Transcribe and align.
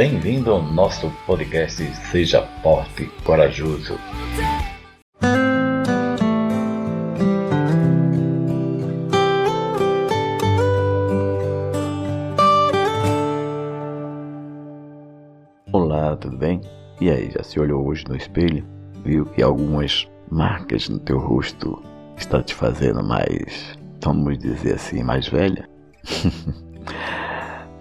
Bem-vindo 0.00 0.50
ao 0.50 0.62
nosso 0.62 1.10
podcast 1.26 1.84
Seja 2.10 2.40
Forte 2.62 3.04
Corajoso. 3.22 3.98
Olá, 15.70 16.16
tudo 16.16 16.38
bem? 16.38 16.62
E 16.98 17.10
aí, 17.10 17.30
já 17.30 17.42
se 17.42 17.60
olhou 17.60 17.86
hoje 17.86 18.06
no 18.08 18.16
espelho? 18.16 18.66
Viu 19.04 19.26
que 19.26 19.42
algumas 19.42 20.08
marcas 20.30 20.88
no 20.88 20.98
teu 20.98 21.18
rosto 21.18 21.78
estão 22.16 22.42
te 22.42 22.54
fazendo 22.54 23.04
mais, 23.04 23.78
vamos 24.02 24.38
dizer 24.38 24.76
assim, 24.76 25.02
mais 25.02 25.28
velha? 25.28 25.68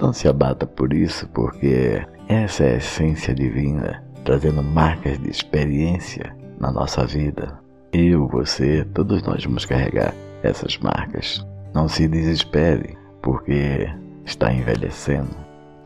Não 0.00 0.12
se 0.12 0.28
abata 0.28 0.64
por 0.64 0.92
isso, 0.92 1.28
porque 1.28 2.06
essa 2.28 2.62
é 2.62 2.74
a 2.74 2.76
essência 2.76 3.34
divina, 3.34 4.04
trazendo 4.24 4.62
marcas 4.62 5.18
de 5.18 5.28
experiência 5.28 6.36
na 6.60 6.70
nossa 6.70 7.04
vida. 7.04 7.58
Eu, 7.92 8.28
você, 8.28 8.84
todos 8.94 9.22
nós 9.22 9.44
vamos 9.44 9.64
carregar 9.64 10.14
essas 10.42 10.78
marcas. 10.78 11.44
Não 11.74 11.88
se 11.88 12.06
desespere, 12.06 12.96
porque 13.20 13.90
está 14.24 14.52
envelhecendo. 14.52 15.34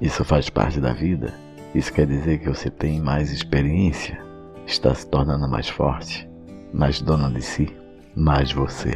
Isso 0.00 0.24
faz 0.24 0.48
parte 0.48 0.80
da 0.80 0.92
vida. 0.92 1.34
Isso 1.74 1.92
quer 1.92 2.06
dizer 2.06 2.38
que 2.38 2.48
você 2.48 2.70
tem 2.70 3.00
mais 3.00 3.32
experiência, 3.32 4.18
está 4.66 4.94
se 4.94 5.06
tornando 5.06 5.48
mais 5.48 5.68
forte, 5.68 6.28
mais 6.72 7.00
dona 7.00 7.28
de 7.30 7.42
si, 7.42 7.74
mais 8.14 8.52
você. 8.52 8.92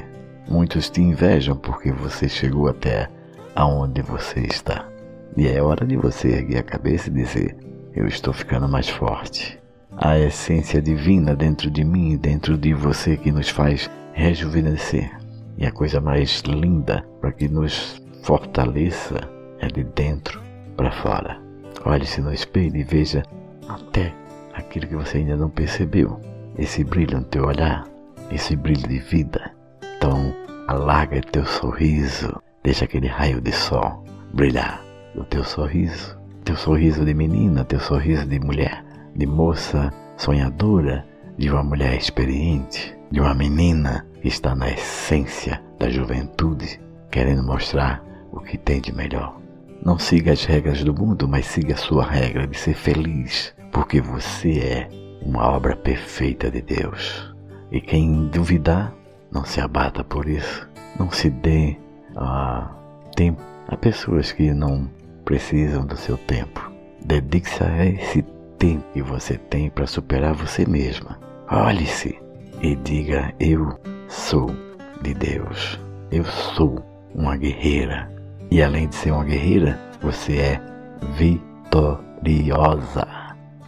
Muitos 0.48 0.88
te 0.88 1.00
invejam 1.00 1.56
porque 1.56 1.90
você 1.90 2.28
chegou 2.28 2.68
até 2.68 3.10
aonde 3.54 4.02
você 4.02 4.40
está. 4.40 4.89
E 5.36 5.46
é 5.46 5.62
hora 5.62 5.86
de 5.86 5.96
você 5.96 6.28
erguer 6.28 6.58
a 6.58 6.62
cabeça 6.62 7.08
e 7.08 7.12
dizer: 7.12 7.56
Eu 7.94 8.06
estou 8.06 8.32
ficando 8.32 8.68
mais 8.68 8.88
forte. 8.88 9.58
A 9.96 10.18
essência 10.18 10.80
divina 10.80 11.34
dentro 11.34 11.70
de 11.70 11.84
mim 11.84 12.12
e 12.12 12.16
dentro 12.16 12.56
de 12.56 12.72
você 12.72 13.16
que 13.16 13.30
nos 13.30 13.48
faz 13.48 13.90
rejuvenescer. 14.12 15.10
E 15.58 15.66
a 15.66 15.72
coisa 15.72 16.00
mais 16.00 16.40
linda 16.40 17.04
para 17.20 17.32
que 17.32 17.48
nos 17.48 18.00
fortaleça 18.22 19.20
é 19.58 19.68
de 19.68 19.84
dentro 19.84 20.40
para 20.76 20.90
fora. 20.90 21.40
Olhe-se 21.84 22.20
no 22.20 22.32
espelho 22.32 22.76
e 22.76 22.82
veja 22.82 23.22
até 23.68 24.12
aquilo 24.54 24.86
que 24.86 24.96
você 24.96 25.18
ainda 25.18 25.36
não 25.36 25.50
percebeu. 25.50 26.18
Esse 26.58 26.82
brilho 26.82 27.18
no 27.18 27.24
teu 27.24 27.46
olhar, 27.46 27.86
esse 28.30 28.56
brilho 28.56 28.88
de 28.88 28.98
vida. 28.98 29.52
Então, 29.96 30.34
alarga 30.66 31.20
teu 31.20 31.44
sorriso, 31.44 32.40
deixa 32.62 32.84
aquele 32.84 33.06
raio 33.06 33.40
de 33.40 33.52
sol 33.52 34.04
brilhar 34.32 34.89
o 35.14 35.24
teu 35.24 35.44
sorriso, 35.44 36.18
teu 36.44 36.56
sorriso 36.56 37.04
de 37.04 37.14
menina, 37.14 37.64
teu 37.64 37.80
sorriso 37.80 38.26
de 38.26 38.38
mulher, 38.38 38.84
de 39.14 39.26
moça 39.26 39.92
sonhadora, 40.16 41.06
de 41.36 41.50
uma 41.50 41.62
mulher 41.62 41.96
experiente, 41.96 42.96
de 43.10 43.20
uma 43.20 43.34
menina 43.34 44.06
que 44.20 44.28
está 44.28 44.54
na 44.54 44.70
essência 44.70 45.60
da 45.78 45.88
juventude, 45.88 46.80
querendo 47.10 47.42
mostrar 47.42 48.02
o 48.30 48.40
que 48.40 48.58
tem 48.58 48.80
de 48.80 48.92
melhor. 48.92 49.40
Não 49.84 49.98
siga 49.98 50.32
as 50.32 50.44
regras 50.44 50.84
do 50.84 50.94
mundo, 50.94 51.26
mas 51.26 51.46
siga 51.46 51.74
a 51.74 51.78
sua 51.78 52.04
regra 52.04 52.46
de 52.46 52.56
ser 52.56 52.74
feliz, 52.74 53.54
porque 53.72 54.00
você 54.00 54.58
é 54.58 54.88
uma 55.22 55.48
obra 55.48 55.74
perfeita 55.74 56.50
de 56.50 56.60
Deus. 56.60 57.34
E 57.72 57.80
quem 57.80 58.26
duvidar, 58.26 58.92
não 59.32 59.44
se 59.44 59.60
abata 59.60 60.04
por 60.04 60.28
isso. 60.28 60.68
Não 60.98 61.10
se 61.10 61.30
dê 61.30 61.76
ah, 62.16 62.70
tempo 63.16 63.40
a 63.68 63.76
pessoas 63.76 64.32
que 64.32 64.52
não 64.52 64.90
precisam 65.24 65.86
do 65.86 65.96
seu 65.96 66.16
tempo. 66.16 66.70
Dedique-se 67.04 67.62
a 67.62 67.86
esse 67.86 68.22
tempo 68.58 68.84
que 68.92 69.02
você 69.02 69.36
tem 69.36 69.70
para 69.70 69.86
superar 69.86 70.34
você 70.34 70.66
mesma. 70.66 71.18
Olhe-se 71.50 72.18
e 72.62 72.76
diga: 72.76 73.32
Eu 73.40 73.78
sou 74.08 74.50
de 75.02 75.14
Deus. 75.14 75.80
Eu 76.10 76.24
sou 76.24 76.84
uma 77.14 77.36
guerreira. 77.36 78.10
E 78.50 78.62
além 78.62 78.88
de 78.88 78.96
ser 78.96 79.12
uma 79.12 79.24
guerreira, 79.24 79.78
você 80.02 80.36
é 80.38 80.60
vitoriosa. 81.16 83.06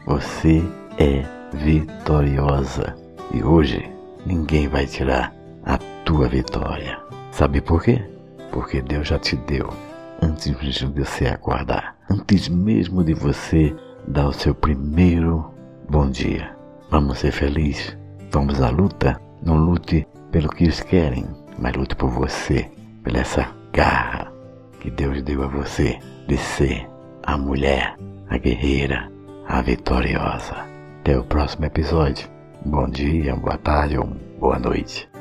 Você 0.07 0.62
é 0.99 1.25
vitoriosa. 1.53 2.97
E 3.33 3.43
hoje 3.43 3.89
ninguém 4.27 4.69
vai 4.69 4.87
tirar 4.87 5.33
a 5.65 5.79
tua 6.05 6.29
vitória. 6.29 6.99
Sabe 7.31 7.61
por 7.61 7.83
quê? 7.83 8.03
Porque 8.51 8.83
Deus 8.83 9.09
já 9.09 9.19
te 9.19 9.37
deu 9.37 9.73
antes 10.22 10.50
mesmo 10.62 10.93
de 10.93 11.03
você 11.03 11.27
acordar, 11.27 11.97
antes 12.09 12.49
mesmo 12.49 13.03
de 13.03 13.12
você 13.12 13.75
dar 14.06 14.28
o 14.28 14.33
seu 14.33 14.55
primeiro 14.55 15.53
bom 15.91 16.09
dia. 16.09 16.56
Vamos 16.91 17.19
ser 17.19 17.33
felizes, 17.33 17.97
vamos 18.31 18.61
à 18.62 18.71
luta. 18.71 19.21
Não 19.44 19.56
lute 19.56 20.06
pelo 20.31 20.49
que 20.49 20.65
eles 20.65 20.81
querem, 20.81 21.27
mas 21.59 21.75
lute 21.75 21.97
por 21.97 22.11
você, 22.11 22.71
pela 23.03 23.19
essa 23.19 23.49
garra 23.72 24.32
que 24.81 24.91
Deus 24.91 25.21
deu 25.22 25.43
a 25.43 25.49
você 25.49 25.99
de 26.28 26.37
ser 26.37 26.88
a 27.25 27.37
mulher, 27.37 27.97
a 28.28 28.38
guerreira, 28.38 29.11
a 29.49 29.61
vitoriosa. 29.61 30.55
Até 31.00 31.19
o 31.19 31.25
próximo 31.25 31.65
episódio. 31.65 32.28
Bom 32.65 32.88
dia, 32.88 33.34
boa 33.34 33.59
tarde 33.59 33.99
ou 33.99 34.06
boa 34.38 34.59
noite. 34.61 35.12